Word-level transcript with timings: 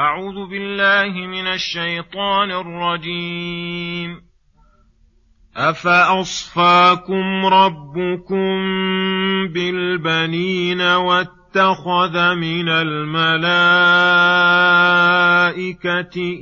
أعوذ 0.00 0.50
بالله 0.50 1.26
من 1.26 1.46
الشيطان 1.46 2.50
الرجيم. 2.50 4.20
أفأصفاكم 5.56 7.46
ربكم 7.46 8.56
بالبنين 9.52 10.80
واتخذ 10.80 12.34
من 12.34 12.68
الملائكة 12.68 13.10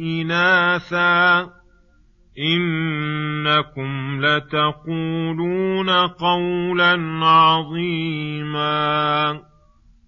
إناثا؟ 0.00 1.50
إنكم 2.39 4.21
لتقولون 4.25 5.91
قولا 5.91 7.21
عظيما. 7.27 8.75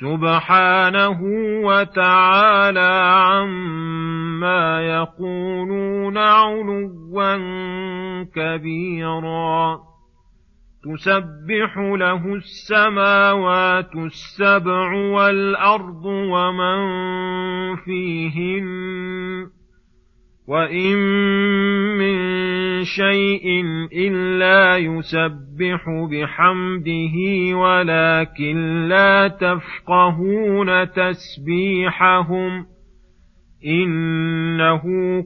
سبحانه 0.00 1.20
وتعالى 1.64 2.92
عما 3.16 4.82
يقولون 4.82 6.18
علوا 6.18 7.36
كبيرا. 8.34 9.90
تسبح 10.84 11.78
له 11.78 12.34
السماوات 12.34 13.96
السبع 13.96 14.92
والأرض 14.92 16.04
ومن 16.04 16.80
فيهن 17.76 18.66
وان 20.50 20.96
من 21.98 22.16
شيء 22.84 23.46
الا 23.92 24.76
يسبح 24.76 25.84
بحمده 26.10 27.16
ولكن 27.56 28.88
لا 28.88 29.28
تفقهون 29.28 30.90
تسبيحهم 30.90 32.66
انه 33.66 34.82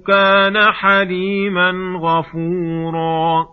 كان 0.07 0.73
حليما 0.73 1.73
غفورا. 1.99 3.47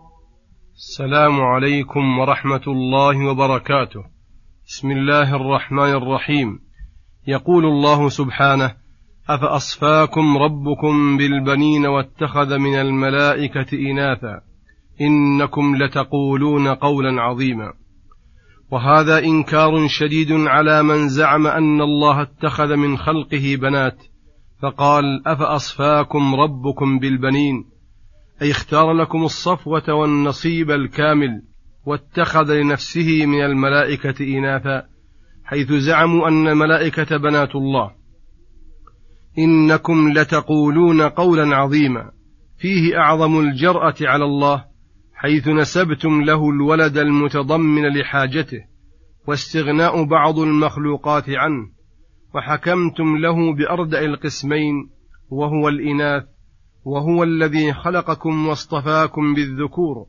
السلام 0.74 1.40
عليكم 1.40 2.18
ورحمة 2.18 2.62
الله 2.66 3.30
وبركاته. 3.30 4.04
بسم 4.66 4.90
الله 4.90 5.36
الرحمن 5.36 5.92
الرحيم. 6.02 6.58
يقول 7.28 7.64
الله 7.64 8.08
سبحانه 8.08 8.81
افاصفاكم 9.28 10.38
ربكم 10.38 11.16
بالبنين 11.16 11.86
واتخذ 11.86 12.58
من 12.58 12.74
الملائكه 12.74 13.90
اناثا 13.90 14.40
انكم 15.00 15.76
لتقولون 15.76 16.68
قولا 16.68 17.22
عظيما 17.22 17.72
وهذا 18.70 19.18
إنكار 19.18 19.88
شديد 19.88 20.32
على 20.32 20.82
من 20.82 21.08
زعم 21.08 21.46
أن 21.46 21.80
الله 21.80 22.22
اتخذ 22.22 22.76
من 22.76 22.98
خلقه 22.98 23.56
بنات 23.60 24.02
فقال 24.62 25.28
افاصفاكم 25.28 26.34
ربكم 26.34 26.98
بالبنين؟ 26.98 27.64
أي 28.42 28.50
اختار 28.50 28.92
لكم 28.92 29.24
الصفوة 29.24 29.92
والنصيب 29.92 30.70
الكامل 30.70 31.42
واتخذ 31.86 32.54
لنفسه 32.54 33.26
من 33.26 33.44
الملائكة 33.44 34.38
اناثا 34.38 34.86
حيث 35.44 35.72
زعموا 35.72 36.28
أن 36.28 36.48
الملائكه 36.48 37.16
بنات 37.16 37.54
الله. 37.54 38.01
إنكم 39.38 40.12
لتقولون 40.12 41.02
قولا 41.02 41.56
عظيما. 41.56 42.10
فيه 42.58 42.98
أعظم 42.98 43.40
الجرأة 43.40 43.94
على 44.00 44.24
الله 44.24 44.64
حيث 45.14 45.48
نسبتم 45.48 46.22
له 46.22 46.50
الولد 46.50 46.98
المتضمن 46.98 47.98
لحاجته 47.98 48.60
واستغناء 49.26 50.04
بعض 50.04 50.38
المخلوقات 50.38 51.24
عنه 51.28 51.68
وحكمتم 52.34 53.16
له 53.16 53.54
بأردأ 53.54 54.04
القسمين 54.04 54.90
وهو 55.30 55.68
الإناث 55.68 56.24
وهو 56.84 57.22
الذي 57.22 57.72
خلقكم 57.72 58.46
واصطفاكم 58.46 59.34
بالذكور 59.34 60.06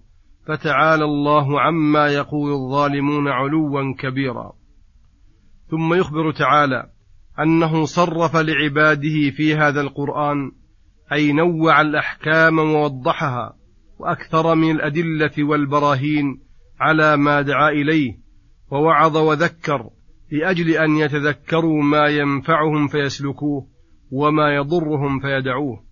فتعالى 0.47 1.03
الله 1.03 1.61
عما 1.61 2.07
يقول 2.07 2.51
الظالمون 2.51 3.27
علوا 3.27 3.95
كبيرا. 3.99 4.53
ثم 5.71 5.93
يخبر 5.93 6.31
تعالى 6.31 6.89
أنه 7.39 7.85
صرف 7.85 8.35
لعباده 8.35 9.29
في 9.35 9.55
هذا 9.55 9.81
القرآن 9.81 10.51
أي 11.11 11.31
نوع 11.31 11.81
الأحكام 11.81 12.59
ووضحها 12.59 13.55
وأكثر 13.99 14.55
من 14.55 14.71
الأدلة 14.71 15.43
والبراهين 15.43 16.41
على 16.79 17.17
ما 17.17 17.41
دعا 17.41 17.69
إليه 17.69 18.19
ووعظ 18.71 19.17
وذكر 19.17 19.89
لأجل 20.31 20.69
أن 20.69 20.97
يتذكروا 20.97 21.83
ما 21.83 22.07
ينفعهم 22.07 22.87
فيسلكوه 22.87 23.67
وما 24.11 24.55
يضرهم 24.55 25.19
فيدعوه. 25.19 25.83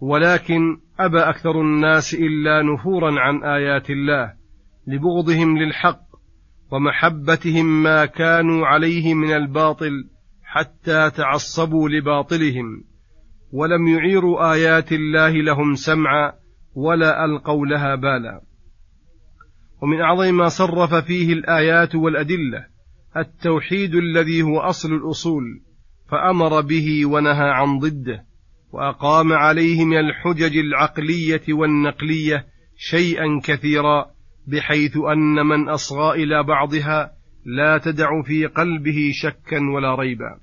ولكن 0.00 0.78
أبى 0.98 1.18
أكثر 1.18 1.60
الناس 1.60 2.14
إلا 2.14 2.62
نفورا 2.62 3.20
عن 3.20 3.44
آيات 3.44 3.90
الله 3.90 4.32
لبغضهم 4.86 5.58
للحق 5.58 6.00
ومحبتهم 6.70 7.82
ما 7.82 8.06
كانوا 8.06 8.66
عليه 8.66 9.14
من 9.14 9.32
الباطل 9.32 9.90
حتى 10.54 11.10
تعصبوا 11.10 11.88
لباطلهم 11.88 12.84
ولم 13.52 13.88
يعيروا 13.88 14.52
آيات 14.52 14.92
الله 14.92 15.30
لهم 15.30 15.74
سمعا 15.74 16.32
ولا 16.74 17.24
ألقوا 17.24 17.66
لها 17.66 17.94
بالا. 17.94 18.40
ومن 19.82 20.00
أعظم 20.00 20.34
ما 20.34 20.48
صرف 20.48 20.94
فيه 20.94 21.32
الآيات 21.32 21.94
والأدلة 21.94 22.66
التوحيد 23.16 23.94
الذي 23.94 24.42
هو 24.42 24.60
أصل 24.60 24.92
الأصول 24.92 25.42
فأمر 26.10 26.60
به 26.60 27.06
ونهى 27.06 27.50
عن 27.50 27.78
ضده 27.78 28.24
وأقام 28.72 29.32
عليه 29.32 29.84
من 29.84 29.98
الحجج 29.98 30.56
العقلية 30.56 31.42
والنقلية 31.48 32.46
شيئا 32.76 33.40
كثيرا 33.44 34.06
بحيث 34.46 34.96
أن 34.96 35.46
من 35.46 35.68
أصغى 35.68 36.22
إلى 36.22 36.42
بعضها 36.42 37.23
لا 37.44 37.78
تدع 37.78 38.22
في 38.22 38.46
قلبه 38.46 39.10
شكا 39.12 39.58
ولا 39.74 39.94
ريبا. 39.94 40.38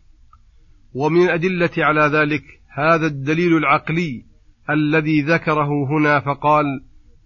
ومن 0.94 1.22
الأدلة 1.22 1.70
على 1.78 2.02
ذلك 2.02 2.44
هذا 2.74 3.08
الدليل 3.08 3.58
العقلي 3.58 4.26
الذي 4.70 5.22
ذكره 5.22 5.70
هنا 5.90 6.20
فقال 6.20 6.66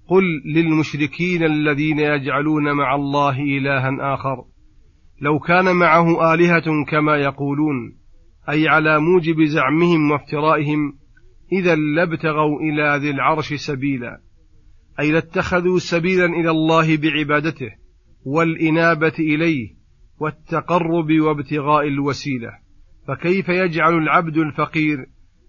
قل 0.07 0.23
للمشركين 0.45 1.43
الذين 1.43 1.99
يجعلون 1.99 2.71
مع 2.71 2.95
الله 2.95 3.39
إلها 3.39 4.13
آخر. 4.13 4.45
لو 5.21 5.39
كان 5.39 5.75
معه 5.75 6.33
آلهة 6.33 6.85
كما 6.87 7.17
يقولون 7.17 7.97
أي 8.49 8.67
على 8.67 8.99
موجب 8.99 9.43
زعمهم 9.43 10.11
وافترائهم 10.11 10.93
إذا 11.51 11.75
لابتغوا 11.75 12.59
إلى 12.59 12.99
ذي 13.01 13.09
العرش 13.09 13.53
سبيلا. 13.53 14.21
أي 14.99 15.11
لاتخذوا 15.11 15.79
سبيلا 15.79 16.25
إلى 16.25 16.49
الله 16.49 16.97
بعبادته 16.97 17.84
والإنابة 18.25 19.13
إليه 19.19 19.75
والتقرب 20.19 21.11
وابتغاء 21.21 21.87
الوسيلة. 21.87 22.51
فكيف 23.07 23.49
يجعل 23.49 23.93
العبد 23.93 24.37
الفقير 24.37 25.05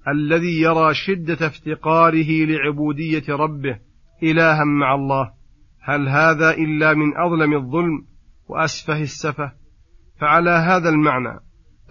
الذي 0.09 0.61
يرى 0.61 0.95
شدة 0.95 1.47
افتقاره 1.47 2.45
لعبودية 2.45 3.25
ربه 3.29 3.79
إلها 4.23 4.65
مع 4.65 4.95
الله؟ 4.95 5.33
هل 5.81 6.09
هذا 6.09 6.51
إلا 6.51 6.95
من 6.95 7.17
أظلم 7.17 7.55
الظلم 7.55 8.07
وأسفه 8.49 9.03
السفه؟ 9.03 9.53
فعلى 10.21 10.51
هذا 10.51 10.89
المعنى 10.89 11.41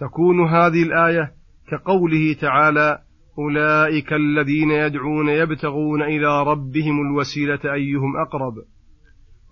تكون 0.00 0.48
هذه 0.48 0.82
الآية 0.82 1.32
كقوله 1.68 2.32
تعالى 2.40 2.98
أولئك 3.38 4.12
الذين 4.12 4.70
يدعون 4.70 5.28
يبتغون 5.28 6.02
إلى 6.02 6.42
ربهم 6.42 7.00
الوسيلة 7.00 7.60
أيهم 7.74 8.16
أقرب. 8.16 8.54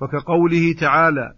وكقوله 0.02 0.72
تعالى 0.80 1.34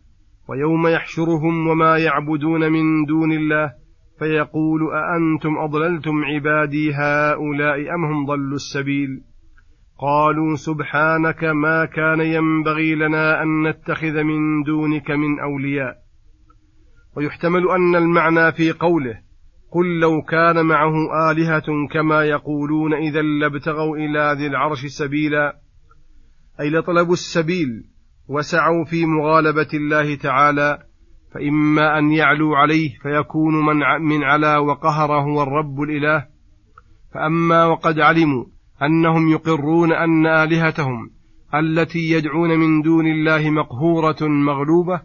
ويوم 0.49 0.87
يحشرهم 0.87 1.69
وما 1.69 1.99
يعبدون 1.99 2.73
من 2.73 3.05
دون 3.05 3.33
الله 3.33 3.73
فيقول 4.19 4.81
أأنتم 4.95 5.59
أضللتم 5.59 6.25
عبادي 6.25 6.95
هؤلاء 6.95 7.95
أم 7.95 8.05
هم 8.05 8.27
ضلوا 8.27 8.55
السبيل؟ 8.55 9.23
قالوا 9.99 10.57
سبحانك 10.57 11.45
ما 11.45 11.85
كان 11.85 12.21
ينبغي 12.21 12.95
لنا 12.95 13.43
أن 13.43 13.69
نتخذ 13.69 14.23
من 14.23 14.63
دونك 14.63 15.11
من 15.11 15.41
أولياء. 15.41 15.97
ويحتمل 17.17 17.71
أن 17.71 17.97
المعنى 17.97 18.53
في 18.53 18.73
قوله 18.73 19.21
قل 19.71 20.01
لو 20.01 20.23
كان 20.23 20.67
معه 20.67 21.31
آلهة 21.31 21.89
كما 21.93 22.25
يقولون 22.25 22.95
إذا 22.95 23.23
لابتغوا 23.23 23.97
إلى 23.97 24.35
ذي 24.39 24.47
العرش 24.47 24.87
سبيلا. 24.87 25.57
أي 26.61 26.71
لطلبوا 26.71 27.13
السبيل 27.13 27.85
وسعوا 28.29 28.85
في 28.85 29.07
مغالبة 29.07 29.69
الله 29.75 30.15
تعالى 30.15 30.79
فإما 31.35 31.99
أن 31.99 32.13
يعلوا 32.13 32.57
عليه 32.57 32.91
فيكون 33.03 33.55
من 33.67 33.77
من 34.01 34.25
علا 34.25 34.59
وقهر 34.59 35.13
هو 35.13 35.43
الرب 35.43 35.83
الإله. 35.83 36.27
فأما 37.15 37.65
وقد 37.65 38.01
علموا 38.01 38.45
أنهم 38.83 39.29
يقرون 39.29 39.93
أن 39.93 40.27
آلهتهم 40.27 41.11
التي 41.55 42.11
يدعون 42.11 42.59
من 42.59 42.83
دون 42.83 43.07
الله 43.07 43.51
مقهورة 43.51 44.17
مغلوبة 44.23 45.01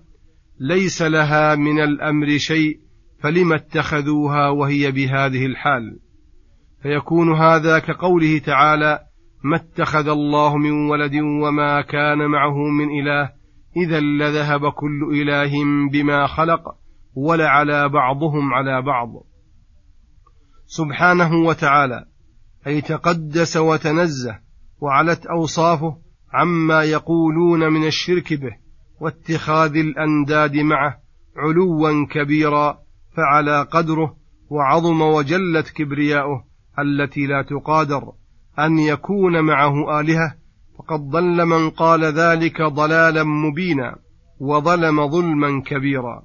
ليس 0.60 1.02
لها 1.02 1.56
من 1.56 1.80
الأمر 1.80 2.38
شيء 2.38 2.80
فلم 3.20 3.54
اتخذوها 3.54 4.50
وهي 4.50 4.92
بهذه 4.92 5.46
الحال؟ 5.46 6.00
فيكون 6.84 7.34
هذا 7.34 7.80
كقوله 7.80 8.38
تعالى 8.38 9.00
ما 9.44 9.56
اتخذ 9.56 10.08
الله 10.08 10.58
من 10.58 10.90
ولد 10.90 11.16
وما 11.16 11.82
كان 11.82 12.18
معه 12.18 12.58
من 12.58 13.00
إله 13.02 13.30
إذا 13.78 14.00
لذهب 14.00 14.72
كل 14.72 15.22
إله 15.22 15.52
بما 15.92 16.28
خلق 16.28 16.62
ولعلى 17.16 17.90
بعضهم 17.90 18.54
على 18.54 18.82
بعض. 18.82 19.10
سبحانه 20.66 21.36
وتعالى 21.36 22.06
أي 22.68 22.82
تقدس 22.82 23.58
وتنزه 23.58 24.40
وعلت 24.82 25.26
أوصافه 25.26 25.98
عما 26.34 26.84
يقولون 26.84 27.74
من 27.74 27.88
الشرك 27.88 28.34
به 28.34 28.52
واتخاذ 29.02 29.76
الأنداد 29.76 30.56
معه 30.56 30.98
علوا 31.38 32.08
كبيرا 32.12 32.80
فعلى 33.18 33.62
قدره 33.62 34.16
وعظم 34.50 35.02
وجلت 35.02 35.70
كبرياؤه 35.70 36.46
التي 36.80 37.26
لا 37.26 37.42
تقادر. 37.42 38.21
أن 38.60 38.80
يكون 38.80 39.42
معه 39.42 40.00
آلهة 40.00 40.36
فقد 40.78 41.00
ضل 41.00 41.46
من 41.46 41.70
قال 41.70 42.04
ذلك 42.04 42.62
ضلالا 42.62 43.24
مبينا 43.24 43.96
وظلم 44.40 45.08
ظلما 45.08 45.62
كبيرا. 45.66 46.24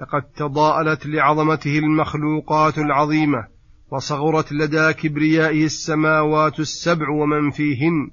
لقد 0.00 0.22
تضاءلت 0.36 1.06
لعظمته 1.06 1.78
المخلوقات 1.78 2.78
العظيمة 2.78 3.46
وصغرت 3.92 4.52
لدى 4.52 4.92
كبريائه 4.92 5.64
السماوات 5.64 6.60
السبع 6.60 7.10
ومن 7.10 7.50
فيهن 7.50 8.10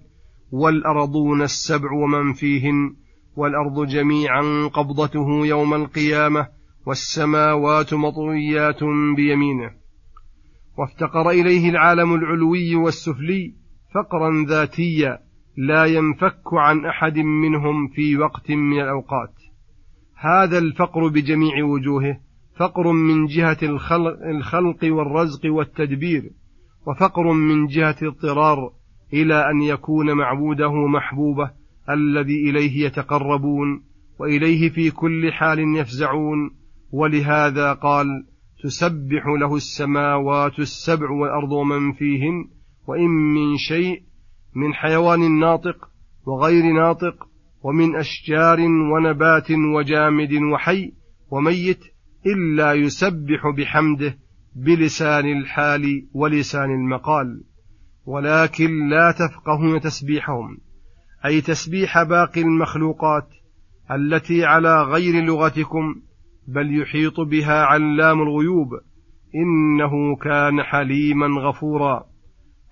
والأرضون 0.51 1.41
السبع 1.41 1.91
ومن 1.91 2.33
فيهن 2.33 2.95
والأرض 3.35 3.87
جميعا 3.87 4.69
قبضته 4.73 5.45
يوم 5.45 5.73
القيامة 5.73 6.47
والسماوات 6.85 7.93
مطويات 7.93 8.83
بيمينه. 9.15 9.82
وافتقر 10.77 11.29
إليه 11.29 11.69
العالم 11.69 12.15
العلوي 12.15 12.75
والسفلي 12.75 13.53
فقرا 13.95 14.45
ذاتيا 14.47 15.19
لا 15.57 15.85
ينفك 15.85 16.53
عن 16.53 16.85
أحد 16.85 17.17
منهم 17.17 17.87
في 17.87 18.17
وقت 18.17 18.51
من 18.51 18.81
الأوقات. 18.81 19.33
هذا 20.15 20.57
الفقر 20.57 21.07
بجميع 21.07 21.63
وجوهه 21.63 22.19
فقر 22.57 22.91
من 22.91 23.25
جهة 23.25 23.57
الخلق, 23.63 24.79
والرزق 24.83 25.41
والتدبير 25.45 26.31
وفقر 26.87 27.31
من 27.31 27.65
جهة 27.65 27.95
الاضطرار 28.01 28.73
إلى 29.13 29.49
أن 29.51 29.61
يكون 29.61 30.13
معبوده 30.13 30.87
محبوبة 30.87 31.51
الذي 31.89 32.49
إليه 32.49 32.85
يتقربون 32.85 33.83
وإليه 34.19 34.69
في 34.69 34.91
كل 34.91 35.31
حال 35.31 35.77
يفزعون. 35.77 36.51
ولهذا 36.91 37.73
قال 37.73 38.25
تسبح 38.63 39.27
له 39.39 39.55
السماوات 39.55 40.59
السبع 40.59 41.09
والأرض 41.09 41.51
ومن 41.51 41.93
فيهن 41.93 42.49
وإن 42.87 43.09
من 43.09 43.57
شيء 43.57 44.03
من 44.55 44.73
حيوان 44.73 45.39
ناطق 45.39 45.89
وغير 46.25 46.63
ناطق 46.63 47.27
ومن 47.63 47.95
أشجار 47.95 48.59
ونبات 48.61 49.51
وجامد 49.51 50.33
وحي 50.53 50.91
وميت 51.31 51.79
إلا 52.25 52.73
يسبح 52.73 53.49
بحمده 53.57 54.17
بلسان 54.55 55.25
الحال 55.31 56.07
ولسان 56.13 56.69
المقال. 56.71 57.43
ولكن 58.05 58.89
لا 58.89 59.11
تفقهون 59.11 59.81
تسبيحهم 59.81 60.57
أي 61.25 61.41
تسبيح 61.41 62.03
باقي 62.03 62.41
المخلوقات 62.41 63.27
التي 63.91 64.45
على 64.45 64.83
غير 64.83 65.23
لغتكم 65.23 65.95
بل 66.47 66.81
يحيط 66.81 67.19
بها 67.19 67.63
علام 67.63 68.21
الغيوب 68.21 68.67
إنه 69.35 70.15
كان 70.15 70.63
حليما 70.63 71.27
غفورا 71.41 72.05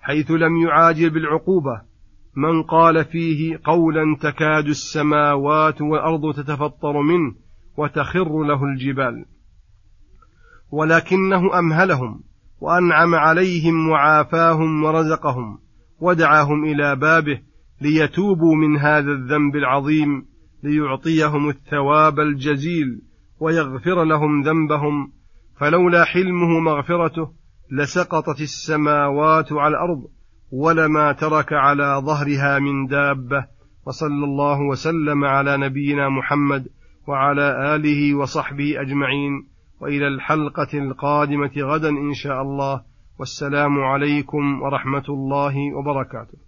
حيث 0.00 0.30
لم 0.30 0.56
يعاجل 0.56 1.10
بالعقوبة 1.10 1.82
من 2.36 2.62
قال 2.62 3.04
فيه 3.04 3.60
قولا 3.64 4.16
تكاد 4.20 4.66
السماوات 4.66 5.82
والأرض 5.82 6.34
تتفطر 6.34 7.00
منه 7.02 7.34
وتخر 7.76 8.42
له 8.42 8.64
الجبال. 8.64 9.24
ولكنه 10.70 11.58
أمهلهم 11.58 12.20
وأنعم 12.60 13.14
عليهم 13.14 13.88
وعافاهم 13.88 14.84
ورزقهم 14.84 15.58
ودعاهم 16.00 16.64
إلى 16.64 16.96
بابه 16.96 17.40
ليتوبوا 17.80 18.54
من 18.54 18.76
هذا 18.76 19.12
الذنب 19.12 19.56
العظيم 19.56 20.26
ليعطيهم 20.62 21.48
الثواب 21.48 22.20
الجزيل 22.20 23.02
ويغفر 23.42 24.04
لهم 24.04 24.42
ذنبهم 24.42 25.12
فلولا 25.60 26.04
حلمه 26.04 26.60
مغفرته 26.60 27.32
لسقطت 27.70 28.40
السماوات 28.40 29.52
على 29.52 29.74
الأرض 29.74 30.02
ولما 30.52 31.12
ترك 31.12 31.52
على 31.52 32.02
ظهرها 32.04 32.58
من 32.58 32.86
دابة 32.86 33.46
وصلى 33.86 34.24
الله 34.24 34.60
وسلم 34.60 35.24
على 35.24 35.56
نبينا 35.56 36.08
محمد 36.08 36.68
وعلى 37.06 37.76
آله 37.76 38.14
وصحبه 38.14 38.80
أجمعين. 38.80 39.48
وإلى 39.80 40.08
الحلقة 40.08 40.78
القادمة 40.78 41.52
غدا 41.58 41.88
إن 41.88 42.14
شاء 42.14 42.42
الله. 42.42 42.82
والسلام 43.18 43.80
عليكم 43.80 44.62
ورحمة 44.62 45.04
الله 45.08 45.54
وبركاته. 45.74 46.38